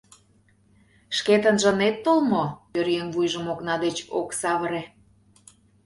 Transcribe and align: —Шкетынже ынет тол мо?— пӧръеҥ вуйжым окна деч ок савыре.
—Шкетынже 1.17 1.67
ынет 1.73 1.95
тол 2.03 2.19
мо?— 2.31 2.43
пӧръеҥ 2.71 3.07
вуйжым 3.13 3.45
окна 3.53 3.75
деч 3.83 3.97
ок 4.19 4.29
савыре. 4.39 4.81